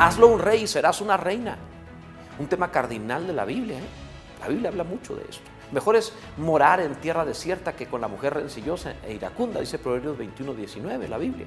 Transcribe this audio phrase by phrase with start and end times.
[0.00, 1.58] Hazlo un rey y serás una reina.
[2.38, 3.76] Un tema cardinal de la Biblia.
[3.76, 3.88] ¿eh?
[4.40, 5.44] La Biblia habla mucho de esto.
[5.72, 10.16] Mejor es morar en tierra desierta que con la mujer rencillosa e iracunda, dice Proverbios
[10.16, 11.46] 21, 19, la Biblia.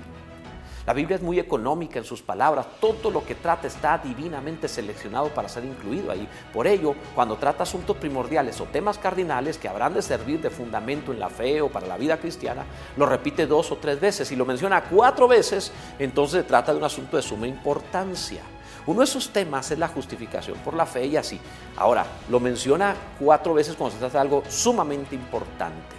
[0.85, 5.29] La Biblia es muy económica en sus palabras, todo lo que trata está divinamente seleccionado
[5.29, 6.27] para ser incluido ahí.
[6.53, 11.13] Por ello, cuando trata asuntos primordiales o temas cardinales que habrán de servir de fundamento
[11.13, 12.65] en la fe o para la vida cristiana,
[12.97, 16.79] lo repite dos o tres veces y lo menciona cuatro veces, entonces se trata de
[16.79, 18.41] un asunto de suma importancia.
[18.85, 21.39] Uno de esos temas es la justificación por la fe y así.
[21.77, 25.95] Ahora, lo menciona cuatro veces cuando se trata de algo sumamente importante.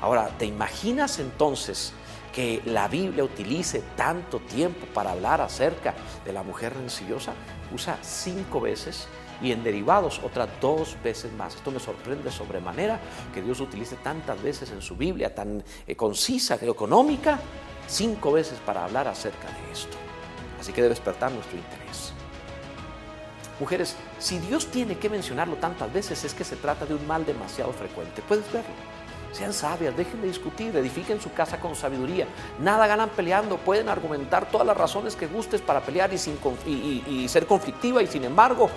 [0.00, 1.92] Ahora, ¿te imaginas entonces
[2.36, 7.32] que la Biblia utilice tanto tiempo para hablar acerca de la mujer rencillosa?
[7.74, 9.08] Usa cinco veces
[9.40, 11.54] y en derivados otras dos veces más.
[11.54, 13.00] Esto me sorprende sobremanera
[13.32, 17.40] que Dios utilice tantas veces en su Biblia, tan eh, concisa, económica,
[17.88, 19.96] cinco veces para hablar acerca de esto.
[20.60, 22.12] Así que debe despertar nuestro interés.
[23.58, 27.24] Mujeres, si Dios tiene que mencionarlo tantas veces es que se trata de un mal
[27.24, 28.20] demasiado frecuente.
[28.28, 28.74] Puedes verlo.
[29.32, 32.26] Sean sabias, dejen de discutir, edifiquen su casa con sabiduría.
[32.58, 38.02] Nada ganan peleando, pueden argumentar todas las razones que gustes para pelear y, ser conflictiva
[38.02, 38.70] y sin embargo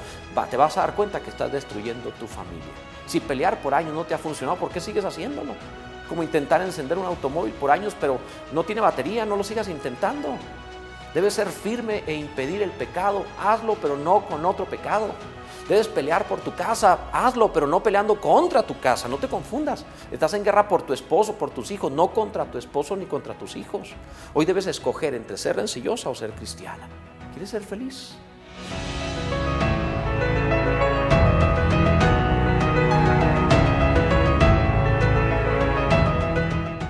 [0.49, 2.67] te vas a dar cuenta que estás destruyendo tu familia.
[3.05, 5.53] Si pelear por años no te ha funcionado, ¿por qué sigues haciéndolo?
[6.07, 8.19] Como intentar encender un automóvil por años pero
[8.51, 10.37] no tiene batería, no lo sigas intentando.
[11.13, 13.25] Debes ser firme e impedir el pecado.
[13.43, 15.09] Hazlo, pero no con otro pecado.
[15.69, 16.97] Debes pelear por tu casa.
[17.13, 19.07] Hazlo, pero no peleando contra tu casa.
[19.07, 19.85] No te confundas.
[20.11, 23.35] Estás en guerra por tu esposo, por tus hijos, no contra tu esposo ni contra
[23.35, 23.93] tus hijos.
[24.33, 26.89] Hoy debes escoger entre ser rencillosa o ser cristiana.
[27.33, 28.15] ¿Quieres ser feliz?